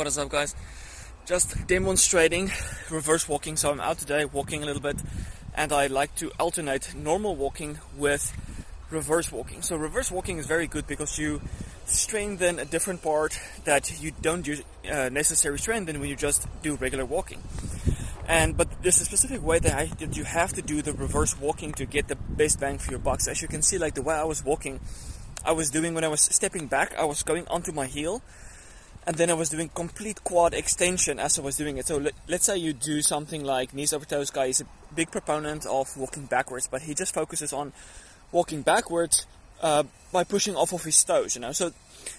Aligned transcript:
What 0.00 0.06
is 0.06 0.16
up, 0.16 0.30
guys? 0.30 0.56
Just 1.26 1.66
demonstrating 1.66 2.50
reverse 2.90 3.28
walking. 3.28 3.58
So 3.58 3.70
I'm 3.70 3.80
out 3.80 3.98
today 3.98 4.24
walking 4.24 4.62
a 4.62 4.64
little 4.64 4.80
bit, 4.80 4.96
and 5.54 5.74
I 5.74 5.88
like 5.88 6.14
to 6.14 6.30
alternate 6.40 6.94
normal 6.94 7.36
walking 7.36 7.78
with 7.98 8.34
reverse 8.88 9.30
walking. 9.30 9.60
So 9.60 9.76
reverse 9.76 10.10
walking 10.10 10.38
is 10.38 10.46
very 10.46 10.66
good 10.66 10.86
because 10.86 11.18
you 11.18 11.42
strengthen 11.84 12.58
a 12.58 12.64
different 12.64 13.02
part 13.02 13.38
that 13.64 14.00
you 14.00 14.12
don't 14.22 14.46
use 14.46 14.62
uh, 14.90 15.10
necessary 15.10 15.58
strengthen 15.58 16.00
when 16.00 16.08
you 16.08 16.16
just 16.16 16.46
do 16.62 16.76
regular 16.76 17.04
walking. 17.04 17.42
And 18.26 18.56
but 18.56 18.68
there's 18.80 19.02
a 19.02 19.04
specific 19.04 19.42
way 19.42 19.58
that, 19.58 19.74
I, 19.74 19.84
that 19.98 20.16
you 20.16 20.24
have 20.24 20.54
to 20.54 20.62
do 20.62 20.80
the 20.80 20.94
reverse 20.94 21.38
walking 21.38 21.74
to 21.74 21.84
get 21.84 22.08
the 22.08 22.16
best 22.16 22.58
bang 22.58 22.78
for 22.78 22.90
your 22.90 23.00
bucks. 23.00 23.28
As 23.28 23.42
you 23.42 23.48
can 23.48 23.60
see, 23.60 23.76
like 23.76 23.92
the 23.92 24.02
way 24.02 24.14
I 24.14 24.24
was 24.24 24.42
walking, 24.42 24.80
I 25.44 25.52
was 25.52 25.68
doing 25.68 25.92
when 25.92 26.04
I 26.04 26.08
was 26.08 26.22
stepping 26.22 26.68
back, 26.68 26.94
I 26.96 27.04
was 27.04 27.22
going 27.22 27.46
onto 27.48 27.70
my 27.70 27.84
heel, 27.84 28.22
and 29.10 29.18
then 29.18 29.28
I 29.28 29.34
was 29.34 29.48
doing 29.48 29.68
complete 29.70 30.22
quad 30.22 30.54
extension 30.54 31.18
as 31.18 31.36
I 31.36 31.42
was 31.42 31.56
doing 31.56 31.78
it. 31.78 31.88
So 31.88 31.96
let, 31.96 32.14
us 32.32 32.44
say 32.44 32.58
you 32.58 32.72
do 32.72 33.02
something 33.02 33.42
like 33.42 33.74
knees 33.74 33.92
over 33.92 34.04
toes. 34.04 34.30
Guy 34.30 34.44
is 34.44 34.60
a 34.60 34.66
big 34.94 35.10
proponent 35.10 35.66
of 35.66 35.96
walking 35.96 36.26
backwards, 36.26 36.68
but 36.68 36.82
he 36.82 36.94
just 36.94 37.12
focuses 37.12 37.52
on 37.52 37.72
walking 38.30 38.62
backwards 38.62 39.26
uh, 39.62 39.82
by 40.12 40.22
pushing 40.22 40.54
off 40.54 40.72
of 40.72 40.84
his 40.84 41.02
toes. 41.02 41.34
You 41.34 41.40
know, 41.40 41.50
so 41.50 41.72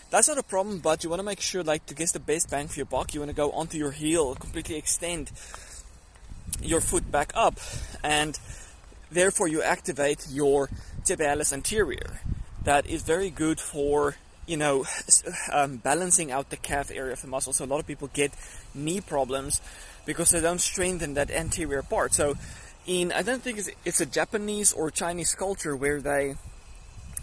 that's 0.09 0.27
not 0.27 0.37
a 0.37 0.43
problem. 0.43 0.79
But 0.79 1.05
you 1.05 1.09
want 1.09 1.21
to 1.21 1.23
make 1.23 1.39
sure, 1.39 1.63
like, 1.63 1.85
to 1.85 1.95
get 1.95 2.09
the 2.09 2.19
best 2.19 2.49
bang 2.49 2.67
for 2.67 2.75
your 2.75 2.87
buck, 2.87 3.13
you 3.13 3.21
want 3.21 3.29
to 3.29 3.37
go 3.37 3.51
onto 3.51 3.77
your 3.77 3.91
heel, 3.91 4.35
completely 4.35 4.75
extend 4.75 5.31
your 6.61 6.81
foot 6.81 7.09
back 7.09 7.31
up, 7.35 7.57
and 8.03 8.37
therefore 9.09 9.47
you 9.47 9.61
activate 9.61 10.27
your 10.29 10.69
tibialis 11.05 11.53
anterior. 11.53 12.19
That 12.65 12.85
is 12.85 13.01
very 13.01 13.29
good 13.29 13.61
for 13.61 14.17
you 14.47 14.57
know, 14.57 14.85
um, 15.51 15.77
balancing 15.77 16.31
out 16.31 16.49
the 16.49 16.57
calf 16.57 16.91
area 16.91 17.13
of 17.13 17.21
the 17.21 17.27
muscle. 17.27 17.53
So 17.53 17.65
a 17.65 17.67
lot 17.67 17.79
of 17.79 17.87
people 17.87 18.09
get 18.13 18.31
knee 18.73 19.01
problems 19.01 19.61
because 20.05 20.31
they 20.31 20.41
don't 20.41 20.61
strengthen 20.61 21.13
that 21.13 21.31
anterior 21.31 21.83
part. 21.83 22.13
So 22.13 22.35
in, 22.87 23.11
I 23.11 23.21
don't 23.21 23.41
think 23.41 23.59
it's, 23.59 23.69
it's 23.85 24.01
a 24.01 24.05
Japanese 24.05 24.73
or 24.73 24.89
Chinese 24.89 25.35
culture 25.35 25.75
where 25.75 26.01
they 26.01 26.35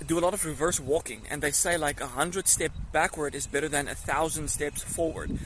do 0.07 0.19
a 0.19 0.21
lot 0.21 0.33
of 0.33 0.45
reverse 0.45 0.79
walking 0.79 1.23
and 1.29 1.43
they 1.43 1.51
say 1.51 1.77
like 1.77 2.01
a 2.01 2.07
hundred 2.07 2.47
step 2.47 2.71
backward 2.93 3.35
is 3.35 3.47
better 3.47 3.69
than 3.69 3.89
a 3.89 3.95
thousand 3.95 4.49
steps 4.49 4.83
forward. 4.83 5.39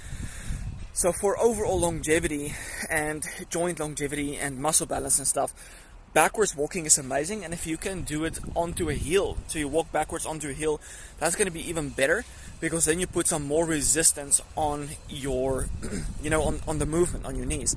So 0.92 1.10
for 1.10 1.38
overall 1.38 1.80
longevity 1.80 2.54
and 2.90 3.24
joint 3.48 3.80
longevity 3.80 4.36
and 4.36 4.58
muscle 4.58 4.86
balance 4.86 5.18
and 5.18 5.26
stuff, 5.26 5.54
backwards 6.12 6.54
walking 6.54 6.84
is 6.84 6.98
amazing 6.98 7.44
and 7.44 7.54
if 7.54 7.66
you 7.66 7.76
can 7.76 8.02
do 8.02 8.24
it 8.24 8.38
onto 8.54 8.90
a 8.90 8.94
heel 8.94 9.38
so 9.46 9.58
you 9.58 9.66
walk 9.66 9.90
backwards 9.92 10.26
onto 10.26 10.48
a 10.48 10.52
heel 10.52 10.80
that's 11.18 11.36
going 11.36 11.46
to 11.46 11.52
be 11.52 11.66
even 11.66 11.88
better 11.88 12.24
because 12.62 12.84
then 12.84 13.00
you 13.00 13.08
put 13.08 13.26
some 13.26 13.44
more 13.44 13.66
resistance 13.66 14.40
on 14.56 14.88
your 15.08 15.66
you 16.22 16.30
know 16.30 16.42
on, 16.44 16.60
on 16.66 16.78
the 16.78 16.86
movement 16.86 17.26
on 17.26 17.36
your 17.36 17.44
knees. 17.44 17.76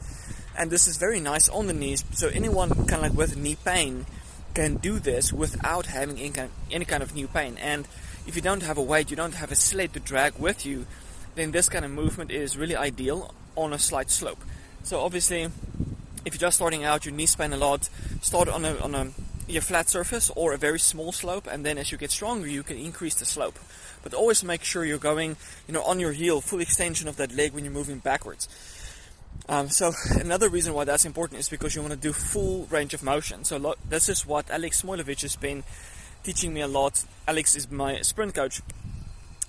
And 0.57 0.71
this 0.71 0.87
is 0.87 0.95
very 0.95 1.19
nice 1.19 1.49
on 1.49 1.67
the 1.67 1.73
knees 1.73 2.05
so 2.13 2.29
anyone 2.29 2.69
kind 2.85 2.93
of 2.93 3.01
like 3.01 3.13
with 3.13 3.35
knee 3.35 3.57
pain 3.65 4.05
can 4.53 4.75
do 4.75 4.99
this 4.99 5.33
without 5.33 5.87
having 5.87 6.17
any 6.17 6.29
kind, 6.29 6.49
any 6.71 6.85
kind 6.85 7.03
of 7.03 7.13
knee 7.13 7.25
pain. 7.25 7.57
And 7.57 7.87
if 8.25 8.37
you 8.37 8.41
don't 8.41 8.63
have 8.63 8.77
a 8.77 8.81
weight 8.81 9.09
you 9.09 9.17
don't 9.17 9.33
have 9.33 9.51
a 9.51 9.55
sled 9.55 9.91
to 9.93 9.99
drag 9.99 10.37
with 10.37 10.65
you 10.65 10.85
then 11.33 11.51
this 11.51 11.67
kind 11.67 11.83
of 11.83 11.91
movement 11.91 12.31
is 12.31 12.55
really 12.55 12.75
ideal 12.75 13.33
on 13.55 13.73
a 13.73 13.79
slight 13.79 14.11
slope. 14.11 14.39
So 14.83 14.99
obviously 14.99 15.49
if 16.25 16.33
you're 16.33 16.39
just 16.39 16.57
starting 16.57 16.83
out, 16.83 17.05
your 17.05 17.13
knees 17.13 17.35
pain 17.35 17.53
a 17.53 17.57
lot, 17.57 17.89
start 18.21 18.49
on 18.49 18.65
a 18.65 18.77
on 18.79 18.95
a 18.95 19.11
your 19.47 19.61
flat 19.61 19.87
surface 19.89 20.31
or 20.35 20.53
a 20.53 20.57
very 20.57 20.79
small 20.79 21.11
slope, 21.11 21.47
and 21.49 21.65
then 21.65 21.77
as 21.77 21.91
you 21.91 21.97
get 21.97 22.11
stronger, 22.11 22.47
you 22.47 22.63
can 22.63 22.77
increase 22.77 23.15
the 23.15 23.25
slope. 23.25 23.59
But 24.03 24.13
always 24.13 24.43
make 24.43 24.63
sure 24.63 24.85
you're 24.85 24.97
going, 24.97 25.37
you 25.67 25.73
know, 25.73 25.83
on 25.83 25.99
your 25.99 26.11
heel, 26.11 26.41
full 26.41 26.61
extension 26.61 27.07
of 27.07 27.17
that 27.17 27.33
leg 27.33 27.53
when 27.53 27.63
you're 27.63 27.73
moving 27.73 27.99
backwards. 27.99 28.47
Um, 29.47 29.69
so 29.69 29.91
another 30.19 30.49
reason 30.49 30.73
why 30.73 30.85
that's 30.85 31.05
important 31.05 31.39
is 31.39 31.49
because 31.49 31.75
you 31.75 31.81
want 31.81 31.93
to 31.93 31.99
do 31.99 32.13
full 32.13 32.65
range 32.71 32.93
of 32.93 33.03
motion. 33.03 33.43
So 33.43 33.57
lo- 33.57 33.75
this 33.87 34.09
is 34.09 34.25
what 34.25 34.49
Alex 34.49 34.81
Smolovich 34.81 35.21
has 35.21 35.35
been 35.35 35.63
teaching 36.23 36.53
me 36.53 36.61
a 36.61 36.67
lot. 36.67 37.03
Alex 37.27 37.55
is 37.55 37.69
my 37.69 38.01
sprint 38.01 38.33
coach. 38.33 38.61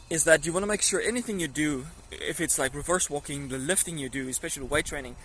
Is 0.09 0.25
that 0.25 0.47
you 0.47 0.53
want 0.53 0.63
to 0.63 0.69
make 0.69 0.83
sure 0.83 1.01
anything 1.01 1.41
you 1.41 1.49
do, 1.49 1.87
if 2.11 2.41
it's 2.41 2.59
like 2.59 2.75
reverse 2.75 3.11
walking, 3.11 3.49
the 3.49 3.59
lifting 3.59 3.99
you 3.99 4.09
do, 4.09 4.29
especially 4.29 4.65
weight 4.65 4.87
training, 4.87 5.17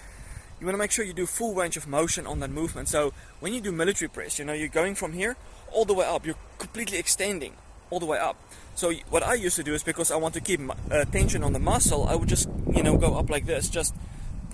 you 0.61 0.67
want 0.67 0.75
to 0.75 0.77
make 0.77 0.91
sure 0.91 1.03
you 1.03 1.11
do 1.11 1.25
full 1.25 1.55
range 1.55 1.75
of 1.75 1.87
motion 1.87 2.27
on 2.27 2.39
that 2.39 2.51
movement. 2.51 2.87
So 2.87 3.13
when 3.39 3.51
you 3.51 3.61
do 3.61 3.71
military 3.71 4.07
press, 4.07 4.37
you 4.37 4.45
know, 4.45 4.53
you're 4.53 4.67
going 4.67 4.93
from 4.93 5.13
here 5.13 5.35
all 5.71 5.85
the 5.85 5.93
way 5.95 6.05
up, 6.05 6.23
you're 6.23 6.35
completely 6.59 6.99
extending 6.99 7.53
all 7.89 7.99
the 7.99 8.05
way 8.05 8.19
up. 8.19 8.37
So 8.75 8.93
what 9.09 9.23
I 9.23 9.33
used 9.33 9.55
to 9.55 9.63
do 9.63 9.73
is 9.73 9.81
because 9.81 10.11
I 10.11 10.17
want 10.17 10.35
to 10.35 10.39
keep 10.39 10.61
uh, 10.91 11.05
tension 11.05 11.43
on 11.43 11.53
the 11.53 11.59
muscle, 11.59 12.07
I 12.07 12.15
would 12.15 12.29
just, 12.29 12.47
you 12.71 12.83
know, 12.83 12.95
go 12.95 13.15
up 13.15 13.31
like 13.31 13.47
this, 13.47 13.69
just 13.69 13.95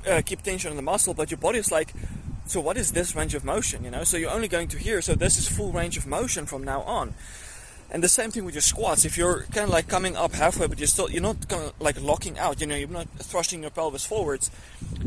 uh, 0.09 0.21
keep 0.25 0.43
tension 0.43 0.71
on 0.71 0.77
the 0.77 0.81
muscle, 0.81 1.13
but 1.13 1.29
your 1.29 1.39
body 1.39 1.59
is 1.59 1.73
like, 1.73 1.93
so 2.45 2.61
what 2.61 2.77
is 2.77 2.93
this 2.93 3.13
range 3.13 3.35
of 3.35 3.43
motion, 3.43 3.83
you 3.83 3.91
know? 3.91 4.05
So 4.05 4.15
you're 4.15 4.31
only 4.31 4.47
going 4.47 4.69
to 4.69 4.77
here, 4.77 5.01
so 5.01 5.13
this 5.13 5.37
is 5.37 5.49
full 5.49 5.73
range 5.73 5.97
of 5.97 6.07
motion 6.07 6.45
from 6.45 6.63
now 6.63 6.83
on. 6.83 7.15
And 7.89 8.03
the 8.03 8.09
same 8.09 8.31
thing 8.31 8.43
with 8.43 8.53
your 8.53 8.61
squats. 8.61 9.05
If 9.05 9.17
you're 9.17 9.43
kind 9.43 9.63
of 9.63 9.69
like 9.69 9.87
coming 9.87 10.17
up 10.17 10.33
halfway, 10.33 10.67
but 10.67 10.77
you're 10.77 10.87
still 10.87 11.09
you're 11.09 11.21
not 11.21 11.47
kind 11.47 11.63
of 11.63 11.73
like 11.79 12.01
locking 12.01 12.37
out. 12.37 12.59
You 12.59 12.67
know, 12.67 12.75
you're 12.75 12.89
not 12.89 13.07
thrusting 13.17 13.61
your 13.61 13.71
pelvis 13.71 14.05
forwards. 14.05 14.51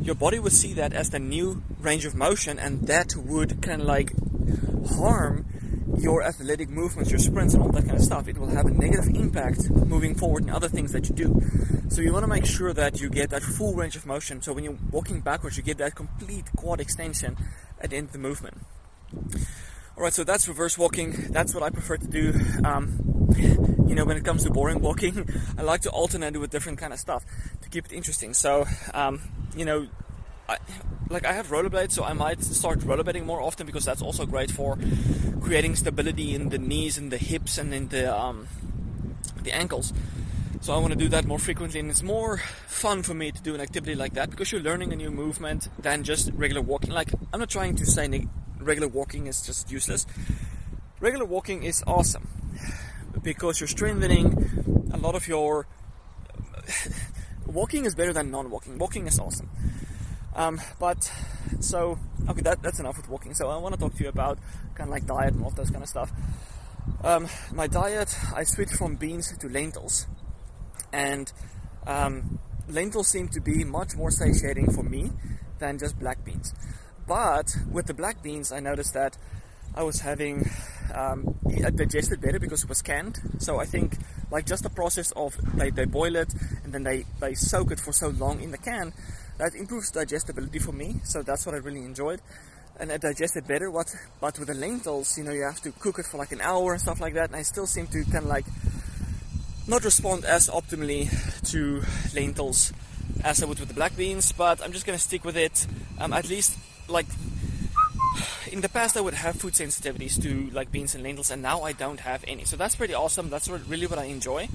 Your 0.01 0.15
body 0.15 0.39
would 0.39 0.53
see 0.53 0.73
that 0.75 0.93
as 0.95 1.11
the 1.11 1.19
new 1.19 1.63
range 1.81 2.07
of 2.07 2.15
motion, 2.15 2.59
and 2.59 2.87
that 2.87 3.15
would 3.17 3.61
kind 3.61 3.83
of 3.83 3.87
like 3.87 4.13
harm 4.97 5.45
your 5.99 6.23
athletic 6.23 6.71
movements, 6.71 7.11
your 7.11 7.19
sprints, 7.19 7.53
and 7.53 7.63
all 7.63 7.71
that 7.73 7.85
kind 7.85 7.97
of 7.97 8.03
stuff. 8.03 8.27
It 8.27 8.39
will 8.39 8.49
have 8.49 8.65
a 8.65 8.71
negative 8.71 9.09
impact 9.15 9.69
moving 9.71 10.15
forward 10.15 10.45
in 10.45 10.51
other 10.51 10.69
things 10.69 10.93
that 10.93 11.09
you 11.09 11.15
do. 11.15 11.43
So 11.91 12.01
you 12.01 12.13
want 12.13 12.23
to 12.23 12.29
make 12.29 12.47
sure 12.47 12.73
that 12.73 13.01
you 13.01 13.11
get 13.11 13.31
that 13.31 13.43
full 13.43 13.75
range 13.75 13.97
of 13.97 14.07
motion. 14.07 14.41
So 14.41 14.55
when 14.55 14.65
you're 14.65 14.79
walking 14.91 15.21
backwards, 15.21 15.59
you 15.59 15.63
get 15.63 15.77
that 15.79 15.95
complete 15.95 16.47
quad 16.57 16.81
extension 16.81 17.37
at 17.81 17.91
the 17.91 17.97
end 17.97 18.07
of 18.07 18.13
the 18.13 18.19
movement. 18.19 18.59
Alright, 20.01 20.15
so 20.15 20.25
that's 20.25 20.49
reverse 20.49 20.79
walking. 20.79 21.13
That's 21.29 21.53
what 21.53 21.63
I 21.63 21.69
prefer 21.69 21.99
to 21.99 22.07
do. 22.07 22.33
Um, 22.65 23.29
you 23.87 23.95
know, 23.95 24.07
when 24.07 24.17
it 24.17 24.25
comes 24.25 24.45
to 24.45 24.51
boring 24.51 24.81
walking, 24.89 25.29
I 25.59 25.63
like 25.63 25.83
to 25.83 25.91
alternate 25.91 26.35
it 26.35 26.39
with 26.39 26.49
different 26.51 26.79
kind 26.79 26.95
of 26.95 26.99
stuff 26.99 27.23
to 27.61 27.69
keep 27.69 27.85
it 27.85 27.93
interesting. 27.93 28.33
So, 28.33 28.65
um, 28.95 29.21
you 29.55 29.67
know, 29.67 29.89
I, 30.49 30.57
like 31.11 31.27
I 31.27 31.35
have 31.35 31.49
rollerblades, 31.49 31.93
so 31.93 32.03
I 32.03 32.15
might 32.15 32.43
start 32.43 32.79
rollerblading 32.79 33.27
more 33.27 33.43
often 33.43 33.67
because 33.67 33.85
that's 33.85 34.01
also 34.01 34.25
great 34.25 34.51
for 34.51 34.79
creating 35.43 35.77
stability 35.77 36.35
in 36.35 36.49
the 36.49 36.57
knees 36.57 36.97
and 36.97 37.13
the 37.13 37.19
hips 37.19 37.59
and 37.59 37.75
in 37.75 37.89
the 37.89 38.11
um, 38.11 38.49
the 39.43 39.53
ankles. 39.53 39.93
So 40.63 40.73
I 40.73 40.79
want 40.79 40.95
to 40.95 40.99
do 40.99 41.11
that 41.11 41.27
more 41.27 41.39
frequently, 41.39 41.79
and 41.79 41.91
it's 41.91 42.03
more 42.03 42.39
fun 42.67 43.03
for 43.03 43.13
me 43.13 43.33
to 43.33 43.43
do 43.43 43.55
an 43.55 43.61
activity 43.61 43.95
like 43.95 44.15
that 44.15 44.31
because 44.31 44.51
you're 44.51 44.63
learning 44.63 44.95
a 44.95 44.97
new 44.97 45.11
movement 45.11 45.69
than 45.79 46.05
just 46.05 46.31
regular 46.33 46.63
walking. 46.63 46.91
Like 46.91 47.11
I'm 47.35 47.41
not 47.41 47.51
trying 47.51 47.77
to 47.77 47.85
say 47.85 48.09
regular 48.61 48.89
walking 48.89 49.27
is 49.27 49.43
just 49.43 49.71
useless. 49.71 50.07
Regular 51.01 51.25
walking 51.25 51.63
is 51.63 51.83
awesome 51.87 52.29
because 53.23 53.61
you're 53.61 53.69
strengthening 53.69 54.91
a 54.93 54.97
lot 54.97 55.15
of 55.15 55.27
your. 55.27 55.67
walking 57.47 57.85
is 57.85 57.95
better 57.95 58.13
than 58.13 58.31
non-walking. 58.31 58.79
Walking 58.79 59.07
is 59.07 59.19
awesome. 59.19 59.49
Um, 60.35 60.61
but 60.79 61.11
so 61.61 61.99
okay, 62.29 62.43
that, 62.43 62.63
that's 62.63 62.79
enough 62.79 62.97
with 62.97 63.09
walking. 63.09 63.35
So 63.35 63.49
I 63.49 63.57
want 63.57 63.75
to 63.75 63.81
talk 63.81 63.95
to 63.97 64.03
you 64.03 64.09
about 64.09 64.39
kind 64.75 64.89
of 64.89 64.93
like 64.93 65.07
diet 65.07 65.35
and 65.35 65.45
all 65.45 65.51
those 65.51 65.71
kind 65.71 65.83
of 65.83 65.89
stuff. 65.89 66.13
Um, 67.03 67.29
my 67.53 67.67
diet, 67.67 68.17
I 68.35 68.45
switched 68.45 68.75
from 68.75 68.97
beans 68.97 69.37
to 69.37 69.49
lentils, 69.49 70.07
and 70.93 71.33
um, 71.87 72.39
lentils 72.69 73.09
seem 73.09 73.29
to 73.29 73.41
be 73.41 73.65
much 73.65 73.97
more 73.97 74.11
satiating 74.11 74.71
for 74.73 74.83
me 74.83 75.11
than 75.59 75.79
just 75.79 75.99
black 75.99 76.25
beans. 76.25 76.55
But 77.11 77.57
with 77.69 77.87
the 77.87 77.95
black 77.95 78.23
beans, 78.23 78.53
I 78.53 78.61
noticed 78.61 78.95
that 78.95 79.19
I 79.75 79.83
was 79.83 79.99
having 79.99 80.49
um, 80.95 81.35
it 81.45 81.75
digested 81.75 82.21
better 82.21 82.39
because 82.39 82.63
it 82.63 82.69
was 82.69 82.83
canned. 82.83 83.19
So 83.41 83.59
I 83.59 83.65
think 83.65 83.99
like 84.31 84.47
just 84.47 84.63
the 84.63 84.71
process 84.71 85.11
of 85.17 85.37
they, 85.57 85.71
they 85.71 85.87
boil 85.87 86.15
it 86.15 86.33
and 86.63 86.73
then 86.73 86.85
they, 86.85 87.07
they 87.19 87.35
soak 87.35 87.73
it 87.73 87.81
for 87.81 87.93
so 87.93 88.11
long 88.11 88.41
in 88.41 88.53
the 88.53 88.59
can 88.59 88.93
that 89.39 89.57
improves 89.57 89.91
digestibility 89.91 90.61
for 90.61 90.71
me. 90.71 91.01
So 91.03 91.25
that's 91.25 91.45
what 91.47 91.57
I 91.57 91.59
really 91.59 91.85
enjoyed. 91.85 92.21
And 92.79 92.93
I 92.93 92.97
digested 92.97 93.45
better. 93.49 93.73
What 93.73 93.93
but 94.21 94.39
with 94.39 94.47
the 94.47 94.55
lentils, 94.55 95.19
you 95.19 95.25
know, 95.25 95.33
you 95.33 95.43
have 95.43 95.61
to 95.63 95.73
cook 95.73 95.99
it 95.99 96.07
for 96.07 96.17
like 96.17 96.31
an 96.31 96.41
hour 96.41 96.75
and 96.75 96.81
stuff 96.81 97.01
like 97.01 97.15
that. 97.15 97.31
And 97.31 97.35
I 97.35 97.43
still 97.43 97.67
seem 97.67 97.89
to 97.89 98.05
kind 98.05 98.19
of 98.19 98.27
like 98.27 98.47
not 99.67 99.83
respond 99.83 100.25
as 100.25 100.49
optimally 100.49 101.11
to 101.51 101.83
lentils 102.15 102.73
as 103.25 103.43
I 103.43 103.47
would 103.47 103.59
with 103.59 103.69
the 103.69 103.75
black 103.75 103.97
beans. 103.97 104.31
But 104.31 104.63
I'm 104.63 104.71
just 104.71 104.87
gonna 104.87 104.97
stick 104.97 105.25
with 105.25 105.37
it. 105.37 105.67
Um, 105.99 106.13
at 106.13 106.29
least 106.29 106.57
like 106.91 107.07
in 108.53 108.61
the 108.61 108.69
past 108.69 108.97
I 108.97 109.01
would 109.01 109.15
have 109.15 109.37
food 109.37 109.55
sensitivities 109.55 110.21
to 110.23 110.53
like 110.55 110.73
beans 110.73 110.95
and 110.95 111.05
lentils 111.05 111.31
and 111.31 111.43
now 111.43 111.63
I 111.63 111.73
don't 111.73 112.01
have 112.01 112.25
any. 112.27 112.45
So 112.45 112.57
that's 112.57 112.77
pretty 112.77 112.95
awesome. 112.95 113.31
That's 113.31 113.49
what, 113.49 113.67
really 113.69 113.87
what 113.87 113.99
I 113.99 114.05
enjoy. 114.05 114.49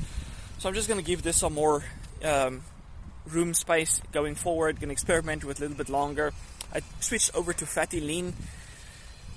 So 0.59 0.69
I'm 0.69 0.75
just 0.75 0.87
gonna 0.87 1.01
give 1.01 1.23
this 1.23 1.37
some 1.37 1.53
more 1.53 1.83
um, 2.23 2.61
room 3.27 3.53
space 3.53 4.01
going 4.11 4.35
forward. 4.35 4.79
Gonna 4.79 4.93
experiment 4.93 5.43
with 5.43 5.59
a 5.59 5.61
little 5.61 5.77
bit 5.77 5.89
longer. 5.89 6.33
I 6.73 6.81
switched 6.99 7.33
over 7.35 7.53
to 7.53 7.65
fatty 7.65 8.01
lean 8.01 8.33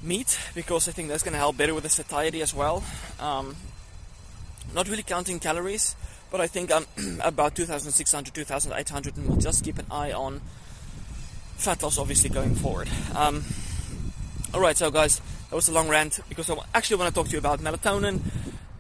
meat 0.03 0.39
because 0.55 0.89
I 0.89 0.93
think 0.93 1.09
that's 1.09 1.23
gonna 1.23 1.39
help 1.39 1.57
better 1.57 1.75
with 1.75 1.85
the 1.85 1.91
satiety 1.91 2.43
as 2.43 2.55
well. 2.55 2.83
Um, 3.21 3.57
not 4.75 4.89
really 4.89 5.03
counting 5.03 5.39
calories 5.39 5.97
but 6.31 6.41
I 6.41 6.47
think 6.47 6.71
I'm 6.73 6.87
about 7.23 7.55
2,600, 7.55 8.35
2,800, 8.35 9.17
and 9.17 9.29
we'll 9.29 9.39
just 9.39 9.65
keep 9.65 9.79
an 9.79 9.87
eye 9.91 10.13
on 10.13 10.41
fat 11.59 11.83
loss, 11.83 11.99
obviously, 11.99 12.31
going 12.31 12.55
forward. 12.55 12.89
Um, 13.15 13.45
all 14.55 14.61
right, 14.61 14.77
so 14.77 14.91
guys, 14.91 15.21
that 15.51 15.57
was 15.57 15.69
a 15.69 15.73
long 15.73 15.89
rant 15.89 16.21
because 16.29 16.49
I 16.49 16.57
actually 16.75 16.97
want 16.97 17.15
to 17.15 17.21
talk 17.21 17.27
to 17.27 17.33
you 17.33 17.39
about 17.39 17.61
melatonin 17.61 18.21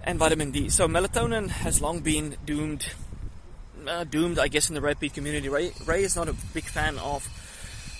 and 0.05 0.19
vitamin 0.19 0.51
D. 0.51 0.69
So 0.71 0.89
melatonin 0.89 1.49
has 1.49 1.83
long 1.83 2.01
been 2.01 2.37
doomed, 2.47 2.87
uh, 3.87 4.05
doomed, 4.05 4.39
I 4.39 4.49
guess, 4.49 4.69
in 4.69 4.75
the 4.75 4.81
Ray 4.81 4.95
Peat 4.95 5.13
community. 5.13 5.49
Ray, 5.49 5.73
Ray 5.85 6.05
is 6.05 6.17
not 6.17 6.29
a 6.29 6.35
big 6.55 6.65
fan 6.65 6.99
of 6.99 7.29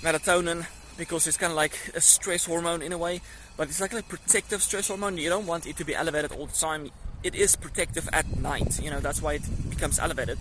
melatonin 0.01 0.67
because 0.97 1.27
it's 1.27 1.37
kind 1.37 1.51
of 1.51 1.57
like 1.57 1.77
a 1.95 2.01
stress 2.01 2.47
hormone 2.47 2.81
in 2.81 2.93
a 2.93 2.99
way, 2.99 3.21
but 3.57 3.69
it's 3.69 3.81
like 3.81 3.93
a 3.93 4.03
protective 4.03 4.63
stress 4.63 4.89
hormone. 4.89 5.19
You 5.19 5.29
don't 5.29 5.47
want 5.47 5.67
it 5.67 5.77
to 5.77 5.85
be 5.85 5.95
elevated 5.95 6.33
all 6.33 6.47
the 6.47 6.57
time. 6.57 6.91
It 7.25 7.35
is 7.35 7.57
protective 7.57 8.09
at 8.13 8.37
night, 8.37 8.81
you 8.81 8.91
know, 8.91 9.01
that's 9.01 9.21
why 9.21 9.35
it 9.35 9.71
becomes 9.71 9.99
elevated. 9.99 10.39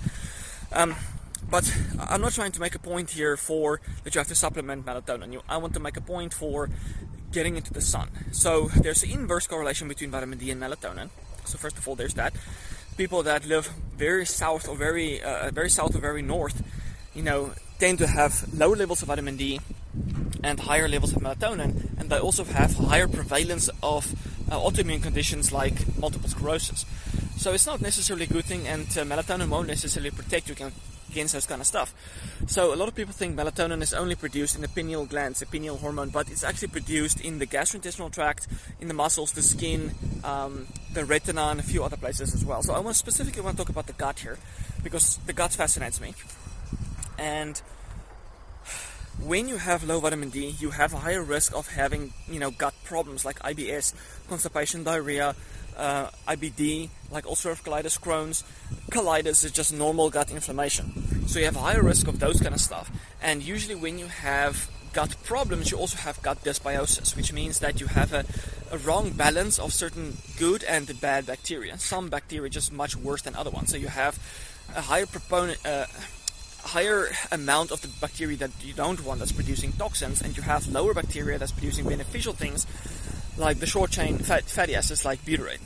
Um, 0.72 0.96
but 1.50 1.76
I'm 2.00 2.22
not 2.22 2.34
trying 2.34 2.52
to 2.52 2.60
make 2.60 2.76
a 2.76 2.80
point 2.80 3.12
here 3.12 3.38
for 3.38 3.82
that 4.04 4.14
you 4.14 4.20
have 4.20 4.28
to 4.28 4.36
supplement 4.36 4.86
melatonin. 4.86 5.42
I 5.48 5.58
want 5.58 5.74
to 5.76 5.80
make 5.80 5.98
a 5.98 6.02
point 6.02 6.34
for 6.34 6.70
getting 7.32 7.56
into 7.56 7.74
the 7.74 7.82
sun. 7.82 8.10
So 8.32 8.68
there's 8.68 9.04
an 9.04 9.12
inverse 9.12 9.48
correlation 9.48 9.88
between 9.88 10.12
vitamin 10.12 10.38
D 10.40 10.52
and 10.52 10.62
melatonin. 10.62 11.10
So 11.46 11.58
first 11.58 11.78
of 11.78 11.88
all, 11.88 11.96
there's 11.96 12.16
that. 12.16 12.34
People 12.98 13.24
that 13.24 13.46
live 13.46 13.68
very 13.96 14.26
south 14.26 14.68
or 14.68 14.76
very 14.76 15.22
uh, 15.22 15.52
very 15.52 15.70
south 15.70 15.96
or 15.96 16.00
very 16.00 16.22
north, 16.22 16.64
you 17.14 17.22
know, 17.22 17.54
tend 17.80 18.00
to 18.00 18.08
have 18.08 18.52
lower 18.54 18.76
levels 18.76 19.02
of 19.02 19.08
vitamin 19.08 19.38
D 19.38 19.62
and 20.44 20.60
higher 20.60 20.88
levels 20.88 21.16
of 21.16 21.22
melatonin, 21.22 21.98
and 22.00 22.10
they 22.10 22.20
also 22.20 22.44
have 22.44 22.74
higher 22.76 23.08
prevalence 23.08 23.70
of 23.82 24.14
uh, 24.52 24.58
autoimmune 24.58 25.02
conditions 25.02 25.52
like 25.52 25.98
multiple 25.98 26.30
sclerosis. 26.30 26.86
So 27.38 27.54
it's 27.54 27.66
not 27.66 27.82
necessarily 27.82 28.26
a 28.26 28.28
good 28.28 28.46
thing, 28.46 28.68
and 28.68 28.88
uh, 28.98 29.04
melatonin 29.04 29.50
won't 29.50 29.68
necessarily 29.68 30.12
protect 30.12 30.48
you 30.48 30.54
against 30.54 30.76
those 31.26 31.48
kind 31.48 31.62
of 31.62 31.68
stuff. 31.68 31.94
So 32.48 32.74
a 32.74 32.78
lot 32.78 32.88
of 32.88 32.96
people 32.96 33.14
think 33.14 33.36
melatonin 33.36 33.82
is 33.82 33.94
only 33.94 34.16
produced 34.16 34.56
in 34.56 34.62
the 34.62 34.68
pineal 34.68 35.06
glands, 35.06 35.40
the 35.40 35.46
pineal 35.46 35.78
hormone, 35.78 36.10
but 36.10 36.30
it's 36.30 36.44
actually 36.44 36.70
produced 36.70 37.20
in 37.20 37.40
the 37.40 37.48
gastrointestinal 37.48 38.12
tract, 38.12 38.48
in 38.80 38.88
the 38.88 38.94
muscles, 38.94 39.32
the 39.32 39.42
skin, 39.42 39.96
um, 40.24 40.68
the 40.94 41.04
retina, 41.04 41.48
and 41.48 41.60
a 41.60 41.64
few 41.64 41.84
other 41.84 41.98
places 41.98 42.34
as 42.34 42.46
well. 42.46 42.62
So 42.62 42.74
I 42.74 42.80
want 42.80 42.96
specifically 42.96 43.42
want 43.42 43.58
to 43.58 43.64
talk 43.64 43.70
about 43.70 43.88
the 43.88 43.94
gut 43.94 44.20
here, 44.20 44.38
because 44.84 45.18
the 45.26 45.34
gut 45.34 45.54
fascinates 45.54 46.00
me, 46.00 46.14
and 47.18 47.62
when 49.24 49.48
you 49.48 49.58
have 49.58 49.84
low 49.84 50.00
vitamin 50.00 50.30
D, 50.30 50.56
you 50.60 50.70
have 50.72 50.94
a 50.94 50.98
higher 50.98 51.24
risk 51.24 51.56
of 51.56 51.70
having, 51.70 52.14
you 52.30 52.40
know, 52.40 52.52
gut 52.52 52.76
problems 52.84 53.26
like 53.26 53.40
IBS, 53.40 53.94
constipation, 54.30 54.84
diarrhea, 54.84 55.36
uh, 55.76 56.10
IBD, 56.28 56.90
like 57.12 57.26
ulcerative 57.26 57.64
colitis, 57.64 58.00
Crohn's. 58.00 58.44
Colitis 58.92 59.44
is 59.44 59.52
just 59.52 59.74
normal 59.74 60.10
gut 60.10 60.32
inflammation. 60.32 61.07
So 61.28 61.40
you 61.40 61.46
have 61.46 61.58
a 61.58 61.60
higher 61.60 61.84
risk 61.84 62.08
of 62.08 62.20
those 62.20 62.40
kind 62.40 62.56
of 62.56 62.62
stuff. 62.62 62.90
And 63.22 63.44
usually 63.44 63.76
when 63.76 64.00
you 64.00 64.08
have 64.08 64.70
gut 64.94 65.16
problems, 65.26 65.70
you 65.70 65.78
also 65.78 65.98
have 65.98 66.22
gut 66.22 66.44
dysbiosis, 66.44 67.16
which 67.16 67.34
means 67.34 67.60
that 67.60 67.82
you 67.82 67.88
have 67.88 68.14
a, 68.14 68.26
a 68.72 68.78
wrong 68.78 69.12
balance 69.12 69.60
of 69.60 69.74
certain 69.74 70.18
good 70.40 70.64
and 70.64 71.00
bad 71.02 71.26
bacteria. 71.26 71.78
Some 71.78 72.08
bacteria 72.08 72.50
just 72.50 72.72
much 72.72 72.96
worse 72.96 73.22
than 73.22 73.36
other 73.36 73.52
ones. 73.52 73.72
So 73.72 73.78
you 73.78 73.90
have 73.90 74.18
a 74.74 74.82
higher 74.82 75.06
proponent, 75.06 75.64
uh, 75.66 75.86
higher 76.64 77.10
amount 77.30 77.72
of 77.72 77.82
the 77.82 77.90
bacteria 78.00 78.38
that 78.38 78.52
you 78.62 78.74
don't 78.74 79.04
want 79.04 79.20
that's 79.20 79.34
producing 79.34 79.74
toxins, 79.74 80.22
and 80.22 80.36
you 80.36 80.44
have 80.44 80.68
lower 80.68 80.94
bacteria 80.94 81.38
that's 81.38 81.52
producing 81.52 81.88
beneficial 81.88 82.34
things 82.34 82.66
like 83.38 83.60
the 83.60 83.68
short 83.68 83.92
chain 83.92 84.18
fat, 84.18 84.46
fatty 84.46 84.76
acids 84.76 85.06
like 85.06 85.24
butyrate. 85.26 85.62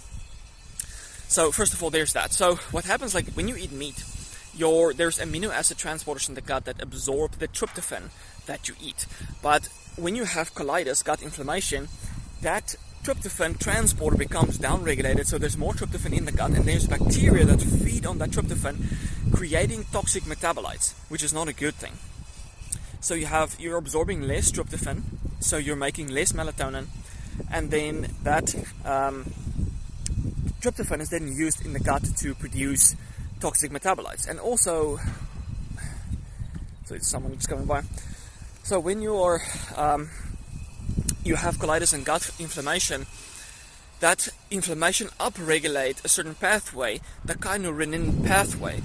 So 1.29 1.51
first 1.51 1.73
of 1.73 1.81
all, 1.81 1.91
there's 1.91 2.13
that. 2.13 2.33
So 2.33 2.55
what 2.71 2.85
happens 2.85 3.15
like 3.15 3.27
when 3.33 3.47
you 3.47 3.55
eat 3.55 3.71
meat, 3.71 4.03
your 4.55 4.93
there's 4.93 5.19
amino 5.19 5.49
acid 5.49 5.77
transporters 5.77 6.29
in 6.29 6.35
the 6.35 6.41
gut 6.41 6.65
that 6.65 6.81
absorb 6.81 7.33
the 7.33 7.47
tryptophan 7.47 8.09
that 8.45 8.67
you 8.67 8.75
eat. 8.81 9.05
But 9.41 9.69
when 9.95 10.15
you 10.15 10.25
have 10.25 10.53
colitis, 10.53 11.03
gut 11.03 11.21
inflammation, 11.21 11.87
that 12.41 12.75
tryptophan 13.03 13.59
transporter 13.59 14.17
becomes 14.17 14.57
downregulated, 14.59 15.25
so 15.25 15.37
there's 15.37 15.57
more 15.57 15.73
tryptophan 15.73 16.15
in 16.15 16.25
the 16.25 16.31
gut, 16.31 16.51
and 16.51 16.65
there's 16.65 16.87
bacteria 16.87 17.45
that 17.45 17.61
feed 17.61 18.05
on 18.05 18.19
that 18.19 18.29
tryptophan, 18.29 19.33
creating 19.33 19.85
toxic 19.91 20.23
metabolites, 20.23 20.93
which 21.09 21.23
is 21.23 21.33
not 21.33 21.47
a 21.47 21.53
good 21.53 21.75
thing. 21.75 21.93
So 22.99 23.15
you 23.15 23.25
have 23.25 23.55
you're 23.59 23.77
absorbing 23.77 24.21
less 24.21 24.51
tryptophan, 24.51 25.01
so 25.39 25.57
you're 25.57 25.75
making 25.75 26.09
less 26.09 26.33
melatonin, 26.33 26.87
and 27.51 27.71
then 27.71 28.13
that 28.23 28.53
um, 28.85 29.33
tryptophan 30.61 31.01
is 31.01 31.09
then 31.09 31.35
used 31.35 31.65
in 31.65 31.73
the 31.73 31.79
gut 31.79 32.03
to 32.17 32.35
produce 32.35 32.95
toxic 33.41 33.71
metabolites, 33.71 34.29
and 34.29 34.39
also, 34.39 34.99
so 36.85 36.95
it's 36.95 37.07
someone 37.07 37.33
just 37.35 37.49
coming 37.49 37.65
by. 37.65 37.83
So 38.63 38.79
when 38.79 39.01
you're 39.01 39.41
um, 39.75 40.09
you 41.23 41.35
have 41.35 41.57
colitis 41.57 41.93
and 41.93 42.05
gut 42.05 42.31
inflammation, 42.39 43.07
that 43.99 44.29
inflammation 44.49 45.07
upregulate 45.19 46.03
a 46.05 46.07
certain 46.07 46.35
pathway, 46.35 47.01
the 47.25 47.35
kynurenine 47.35 48.25
pathway, 48.25 48.81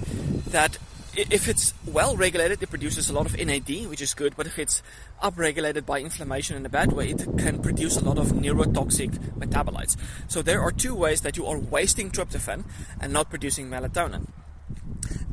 that 0.49 0.77
if 1.15 1.47
it's 1.47 1.73
well 1.85 2.15
regulated, 2.15 2.61
it 2.61 2.69
produces 2.69 3.09
a 3.09 3.13
lot 3.13 3.25
of 3.25 3.35
NAD, 3.35 3.87
which 3.87 4.01
is 4.01 4.13
good, 4.13 4.35
but 4.37 4.45
if 4.45 4.59
it's 4.59 4.83
upregulated 5.23 5.85
by 5.85 5.99
inflammation 5.99 6.55
in 6.55 6.65
a 6.65 6.69
bad 6.69 6.93
way, 6.93 7.09
it 7.09 7.25
can 7.39 7.59
produce 7.61 7.97
a 7.97 8.03
lot 8.03 8.19
of 8.19 8.27
neurotoxic 8.27 9.17
metabolites. 9.33 9.97
So 10.27 10.43
there 10.43 10.61
are 10.61 10.71
two 10.71 10.93
ways 10.93 11.21
that 11.21 11.35
you 11.35 11.47
are 11.47 11.57
wasting 11.57 12.11
tryptophan 12.11 12.65
and 13.01 13.11
not 13.11 13.31
producing 13.31 13.67
melatonin. 13.67 14.27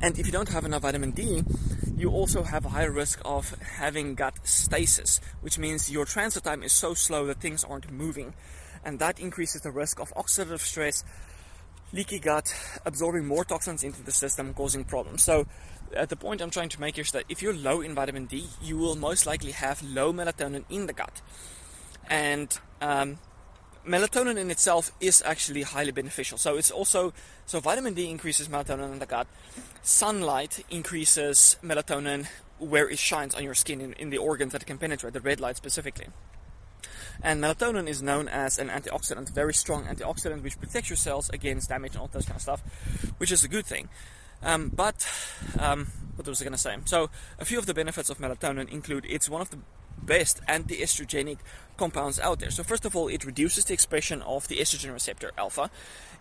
And 0.05 0.19
if 0.19 0.27
you 0.27 0.33
don't 0.33 0.51
have 0.51 0.67
enough 0.67 0.83
vitamin 0.83 1.13
D, 1.13 1.43
you 1.97 2.11
also 2.11 2.43
have 2.43 2.67
a 2.67 2.69
higher 2.69 2.91
risk 2.91 3.23
of 3.25 3.59
having 3.79 4.15
gut 4.15 4.35
stasis, 4.47 5.19
which 5.41 5.59
means 5.59 5.91
your 5.91 6.05
transit 6.05 6.45
time 6.45 6.63
is 6.63 6.75
so 6.75 6.93
slow 6.93 7.25
that 7.25 7.41
things 7.41 7.65
aren't 7.65 7.91
moving. 7.91 8.35
And 8.85 8.99
that 8.99 9.19
increases 9.19 9.63
the 9.63 9.71
risk 9.71 9.99
of 9.99 10.13
oxidative 10.13 10.61
stress, 10.61 11.05
leaky 11.91 12.19
gut, 12.19 12.55
absorbing 12.85 13.25
more 13.25 13.47
toxins 13.47 13.83
into 13.83 14.03
the 14.03 14.13
system, 14.13 14.53
causing 14.53 14.85
problems. 14.85 15.23
So, 15.23 15.47
uh, 15.97 16.05
the 16.05 16.17
point 16.17 16.43
I'm 16.43 16.51
trying 16.51 16.69
to 16.69 16.81
make 16.83 16.97
here 16.97 17.05
is 17.05 17.13
that 17.13 17.25
if 17.31 17.41
you're 17.41 17.57
low 17.57 17.81
in 17.81 17.95
vitamin 17.95 18.27
D, 18.27 18.49
you 18.61 18.77
will 18.77 18.97
most 18.97 19.25
likely 19.25 19.53
have 19.53 19.83
low 19.83 20.13
melatonin 20.13 20.65
in 20.69 20.85
the 20.87 20.93
gut. 20.93 21.23
And 22.11 22.59
um, 22.83 23.17
melatonin 23.87 24.37
in 24.37 24.51
itself 24.51 24.91
is 25.01 25.23
actually 25.25 25.63
highly 25.63 25.93
beneficial. 25.93 26.39
So 26.39 26.57
it's 26.57 26.71
also 26.71 27.13
so 27.47 27.61
vitamin 27.61 27.95
D 27.95 28.11
increases 28.11 28.49
melatonin 28.49 28.93
in 28.93 28.99
the 28.99 29.07
gut. 29.07 29.27
Sunlight 29.83 30.65
increases 30.71 31.57
melatonin 31.63 32.27
where 32.59 32.89
it 32.89 32.99
shines 32.99 33.35
on 33.35 33.43
your 33.43 33.55
skin 33.55 33.81
in, 33.81 33.93
in 33.95 34.11
the 34.11 34.19
organs 34.19 34.53
that 34.53 34.67
can 34.67 34.79
penetrate, 34.79 35.13
the 35.13 35.21
red 35.21 35.41
light 35.41 35.57
specifically. 35.57 36.07
And 37.23 37.43
melatonin 37.43 37.89
is 37.89 38.03
known 38.03 38.29
as 38.29 38.59
an 38.59 38.69
antioxidant, 38.69 39.31
very 39.31 39.55
strong 39.55 39.85
antioxidant, 39.85 40.43
which 40.43 40.59
protects 40.59 40.91
your 40.91 40.97
cells 40.97 41.31
against 41.31 41.69
damage 41.69 41.93
and 41.93 42.01
all 42.01 42.09
that 42.09 42.27
kind 42.27 42.37
of 42.37 42.43
stuff, 42.43 42.63
which 43.19 43.33
is 43.33 43.45
a 43.45 43.49
good 43.49 43.67
thing. 43.67 43.89
Um, 44.43 44.71
but 44.75 45.09
um, 45.59 45.87
what 46.17 46.27
was 46.27 46.41
I 46.41 46.45
going 46.45 46.53
to 46.53 46.59
say? 46.59 46.77
So 46.85 47.11
a 47.39 47.45
few 47.45 47.59
of 47.59 47.67
the 47.67 47.75
benefits 47.75 48.11
of 48.11 48.19
melatonin 48.19 48.69
include 48.71 49.07
it's 49.09 49.29
one 49.29 49.41
of 49.41 49.51
the 49.51 49.59
best 50.07 50.41
anti-estrogenic 50.47 51.39
compounds 51.77 52.19
out 52.21 52.39
there. 52.39 52.51
So 52.51 52.63
first 52.63 52.85
of 52.85 52.95
all, 52.95 53.09
it 53.09 53.25
reduces 53.25 53.65
the 53.65 53.75
expression 53.75 54.23
of 54.23 54.49
the 54.49 54.57
estrogen 54.57 54.93
receptor 54.93 55.33
alpha. 55.37 55.71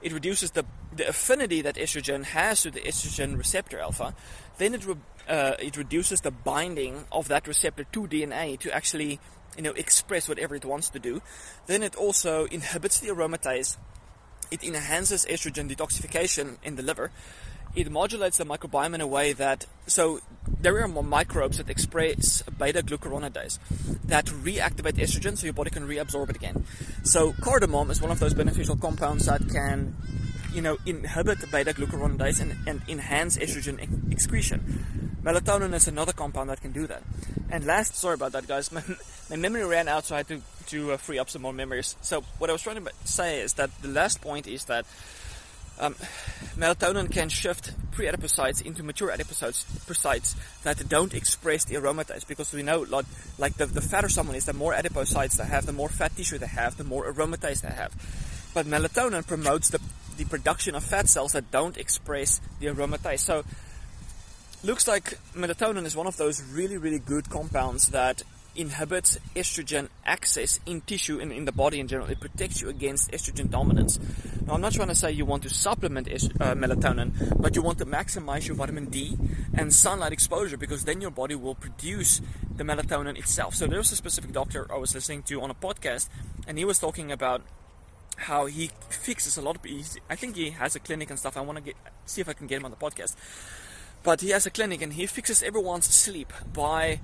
It 0.01 0.11
reduces 0.11 0.51
the, 0.51 0.65
the 0.95 1.07
affinity 1.07 1.61
that 1.61 1.75
estrogen 1.75 2.23
has 2.23 2.63
to 2.63 2.71
the 2.71 2.81
estrogen 2.81 3.37
receptor 3.37 3.79
alpha. 3.79 4.15
Then 4.57 4.73
it 4.73 4.85
re, 4.85 4.95
uh, 5.27 5.55
it 5.59 5.77
reduces 5.77 6.21
the 6.21 6.31
binding 6.31 7.05
of 7.11 7.27
that 7.27 7.47
receptor 7.47 7.85
to 7.91 8.07
DNA 8.07 8.59
to 8.59 8.73
actually 8.73 9.19
you 9.55 9.63
know 9.63 9.71
express 9.73 10.27
whatever 10.27 10.55
it 10.55 10.65
wants 10.65 10.89
to 10.89 10.99
do. 10.99 11.21
Then 11.67 11.83
it 11.83 11.95
also 11.95 12.45
inhibits 12.45 12.99
the 12.99 13.09
aromatase. 13.09 13.77
It 14.51 14.63
enhances 14.63 15.25
estrogen 15.25 15.73
detoxification 15.73 16.57
in 16.63 16.75
the 16.75 16.83
liver 16.83 17.11
it 17.75 17.91
modulates 17.91 18.37
the 18.37 18.45
microbiome 18.45 18.93
in 18.93 19.01
a 19.01 19.07
way 19.07 19.33
that 19.33 19.65
so 19.87 20.19
there 20.59 20.81
are 20.81 20.87
more 20.87 21.03
microbes 21.03 21.57
that 21.57 21.69
express 21.69 22.41
beta 22.57 22.81
glucuronidase 22.81 23.59
that 24.05 24.25
reactivate 24.25 24.93
estrogen 24.93 25.37
so 25.37 25.45
your 25.45 25.53
body 25.53 25.69
can 25.69 25.87
reabsorb 25.87 26.29
it 26.29 26.35
again. 26.35 26.65
So 27.03 27.33
cardamom 27.41 27.89
is 27.91 28.01
one 28.01 28.11
of 28.11 28.19
those 28.19 28.33
beneficial 28.33 28.75
compounds 28.75 29.25
that 29.25 29.41
can 29.49 29.95
you 30.53 30.61
know 30.61 30.77
inhibit 30.85 31.39
beta 31.51 31.73
glucuronidase 31.73 32.39
and, 32.41 32.55
and 32.67 32.81
enhance 32.87 33.37
estrogen 33.37 34.11
excretion. 34.11 35.19
Melatonin 35.23 35.73
is 35.73 35.87
another 35.87 36.11
compound 36.11 36.49
that 36.49 36.61
can 36.61 36.73
do 36.73 36.85
that. 36.87 37.01
And 37.49 37.65
last, 37.65 37.95
sorry 37.95 38.15
about 38.15 38.33
that, 38.33 38.45
guys. 38.45 38.71
My, 38.73 38.83
my 39.29 39.37
memory 39.37 39.63
ran 39.63 39.87
out, 39.87 40.05
so 40.05 40.15
I 40.15 40.17
had 40.19 40.27
to 40.27 40.41
to 40.67 40.93
uh, 40.93 40.97
free 40.97 41.19
up 41.19 41.29
some 41.29 41.41
more 41.41 41.53
memories. 41.53 41.95
So 42.01 42.21
what 42.39 42.49
I 42.49 42.53
was 42.53 42.61
trying 42.61 42.83
to 42.83 42.91
say 43.05 43.41
is 43.41 43.53
that 43.53 43.69
the 43.81 43.87
last 43.87 44.21
point 44.21 44.47
is 44.47 44.65
that 44.65 44.85
um, 45.79 45.95
melatonin 46.55 47.11
can 47.11 47.29
shift 47.29 47.73
pre-adipocytes 47.91 48.61
into 48.61 48.83
mature 48.83 49.11
adipocytes 49.11 50.35
that 50.63 50.89
don't 50.89 51.13
express 51.13 51.65
the 51.65 51.75
aromatase 51.75 52.27
because 52.27 52.51
we 52.53 52.63
know 52.63 52.81
like, 52.89 53.05
like 53.37 53.55
the, 53.55 53.65
the 53.65 53.81
fatter 53.81 54.09
someone 54.09 54.35
is, 54.35 54.45
the 54.45 54.53
more 54.53 54.73
adipocytes 54.73 55.37
they 55.37 55.45
have, 55.45 55.65
the 55.65 55.73
more 55.73 55.89
fat 55.89 56.15
tissue 56.15 56.37
they 56.37 56.47
have, 56.47 56.77
the 56.77 56.83
more 56.83 57.11
aromatase 57.11 57.61
they 57.61 57.69
have. 57.69 57.93
But 58.53 58.65
melatonin 58.65 59.25
promotes 59.25 59.69
the 59.69 59.79
the 60.17 60.25
production 60.25 60.75
of 60.75 60.83
fat 60.83 61.09
cells 61.09 61.33
that 61.33 61.51
don't 61.51 61.77
express 61.77 62.39
the 62.59 62.67
aromatase. 62.67 63.19
So 63.19 63.43
looks 64.63 64.87
like 64.87 65.17
melatonin 65.35 65.85
is 65.85 65.95
one 65.95 66.07
of 66.07 66.17
those 66.17 66.41
really, 66.43 66.77
really 66.77 66.99
good 66.99 67.29
compounds 67.29 67.87
that 67.89 68.23
inhibits 68.55 69.17
estrogen 69.35 69.89
access 70.05 70.59
in 70.65 70.81
tissue 70.81 71.19
and 71.19 71.31
in 71.31 71.45
the 71.45 71.51
body 71.51 71.79
in 71.79 71.87
general. 71.87 72.09
It 72.09 72.19
protects 72.19 72.61
you 72.61 72.69
against 72.69 73.11
estrogen 73.11 73.49
dominance. 73.49 73.99
Now, 74.45 74.53
I'm 74.53 74.61
not 74.61 74.73
trying 74.73 74.89
to 74.89 74.95
say 74.95 75.11
you 75.11 75.25
want 75.25 75.43
to 75.43 75.49
supplement 75.49 76.07
est- 76.07 76.31
uh, 76.39 76.53
melatonin, 76.53 77.41
but 77.41 77.55
you 77.55 77.61
want 77.61 77.77
to 77.79 77.85
maximize 77.85 78.47
your 78.47 78.55
vitamin 78.55 78.85
D 78.85 79.17
and 79.53 79.73
sunlight 79.73 80.11
exposure 80.11 80.57
because 80.57 80.83
then 80.85 81.01
your 81.01 81.11
body 81.11 81.35
will 81.35 81.55
produce 81.55 82.21
the 82.55 82.63
melatonin 82.63 83.17
itself. 83.17 83.55
So, 83.55 83.67
there 83.67 83.79
was 83.79 83.91
a 83.91 83.95
specific 83.95 84.31
doctor 84.31 84.67
I 84.71 84.77
was 84.77 84.93
listening 84.93 85.23
to 85.23 85.41
on 85.41 85.49
a 85.49 85.55
podcast, 85.55 86.09
and 86.47 86.57
he 86.57 86.65
was 86.65 86.79
talking 86.79 87.11
about 87.11 87.41
how 88.15 88.45
he 88.45 88.69
fixes 88.89 89.37
a 89.37 89.41
lot 89.41 89.55
of. 89.55 89.61
I 90.09 90.15
think 90.15 90.35
he 90.35 90.51
has 90.51 90.75
a 90.75 90.79
clinic 90.79 91.09
and 91.09 91.17
stuff. 91.17 91.37
I 91.37 91.41
want 91.41 91.57
to 91.57 91.63
get 91.63 91.75
see 92.05 92.21
if 92.21 92.29
I 92.29 92.33
can 92.33 92.47
get 92.47 92.57
him 92.57 92.65
on 92.65 92.71
the 92.71 92.77
podcast. 92.77 93.15
But 94.03 94.19
he 94.21 94.31
has 94.31 94.45
a 94.45 94.51
clinic 94.51 94.81
and 94.81 94.93
he 94.93 95.05
fixes 95.05 95.41
everyone's 95.41 95.85
sleep 95.85 96.33
by 96.53 96.99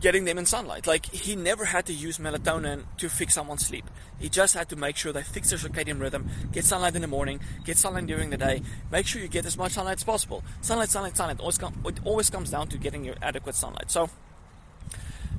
getting 0.00 0.24
them 0.24 0.38
in 0.38 0.46
sunlight. 0.46 0.86
Like 0.86 1.06
he 1.06 1.36
never 1.36 1.66
had 1.66 1.86
to 1.86 1.92
use 1.92 2.18
melatonin 2.18 2.84
to 2.98 3.08
fix 3.08 3.34
someone's 3.34 3.66
sleep. 3.66 3.88
He 4.18 4.28
just 4.28 4.54
had 4.54 4.68
to 4.70 4.76
make 4.76 4.96
sure 4.96 5.12
they 5.12 5.22
fix 5.22 5.50
their 5.50 5.58
circadian 5.58 6.00
rhythm, 6.00 6.28
get 6.52 6.64
sunlight 6.64 6.94
in 6.94 7.02
the 7.02 7.08
morning, 7.08 7.40
get 7.64 7.76
sunlight 7.76 8.06
during 8.06 8.30
the 8.30 8.36
day, 8.36 8.62
make 8.90 9.06
sure 9.06 9.20
you 9.20 9.28
get 9.28 9.46
as 9.46 9.56
much 9.56 9.72
sunlight 9.72 9.98
as 9.98 10.04
possible. 10.04 10.42
Sunlight, 10.60 10.90
sunlight, 10.90 11.16
sunlight. 11.16 11.40
Always 11.40 11.58
it 11.58 12.00
always 12.04 12.30
comes 12.30 12.50
down 12.50 12.68
to 12.68 12.78
getting 12.78 13.04
your 13.04 13.16
adequate 13.22 13.54
sunlight. 13.54 13.90
So 13.90 14.10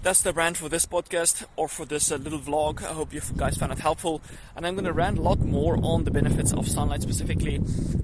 that's 0.04 0.22
the 0.22 0.32
rant 0.32 0.58
for 0.58 0.70
this 0.70 0.86
podcast 0.86 1.44
or 1.56 1.68
for 1.68 1.86
this 1.86 2.12
uh, 2.12 2.16
little 2.16 2.40
vlog. 2.40 2.84
I 2.84 2.94
hope 2.94 3.14
you 3.14 3.22
guys 3.36 3.58
found 3.58 3.72
it 3.72 3.80
helpful. 3.80 4.22
And 4.56 4.66
I'm 4.66 4.76
going 4.76 4.86
to 4.86 4.94
rant 4.94 5.18
a 5.18 5.22
lot 5.22 5.40
more 5.40 5.78
on 5.82 6.04
the 6.04 6.12
benefits 6.12 6.54
of 6.54 6.68
sunlight 6.68 7.02
specifically. 7.02 7.58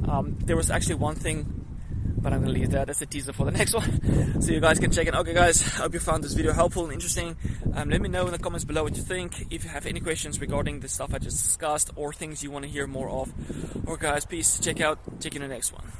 Um, 0.07 0.38
there 0.39 0.57
was 0.57 0.69
actually 0.69 0.95
one 0.95 1.15
thing 1.15 1.62
but 2.24 2.34
I'm 2.34 2.42
gonna 2.42 2.53
leave 2.53 2.72
that. 2.72 2.89
As 2.89 3.01
a 3.01 3.06
teaser 3.06 3.34
for 3.34 3.46
the 3.46 3.51
next 3.60 3.74
one. 3.74 4.42
So 4.42 4.51
you 4.51 4.60
guys 4.60 4.80
can 4.80 4.92
check 4.92 5.08
it 5.08 5.13
okay 5.13 5.34
guys 5.34 5.62
hope 5.62 5.94
you 5.94 6.00
found 6.00 6.24
this 6.24 6.34
video 6.34 6.53
helpful 6.53 6.86
and 6.86 6.94
interesting. 6.94 7.36
Um, 7.75 7.89
let 7.89 8.01
me 8.01 8.10
know 8.10 8.25
in 8.25 8.32
the 8.32 8.39
comments 8.39 8.65
below 8.65 8.84
what 8.84 8.96
you 8.96 9.03
think 9.03 9.48
if 9.51 9.63
you 9.63 9.70
have 9.70 9.86
any 9.86 10.00
questions 10.00 10.42
regarding 10.42 10.80
the 10.80 10.88
stuff 10.88 11.13
I 11.13 11.20
just 11.20 11.44
discussed 11.44 11.92
or 11.96 12.13
things 12.13 12.42
you 12.44 12.50
want 12.50 12.65
to 12.65 12.72
hear 12.72 12.88
more 12.88 13.10
of. 13.10 13.32
Or 13.86 13.98
guys 13.98 14.25
peace. 14.25 14.60
Check 14.60 14.82
out. 14.82 14.98
Check 15.20 15.36
in 15.36 15.42
the 15.44 15.48
next 15.48 15.72
one 15.74 15.94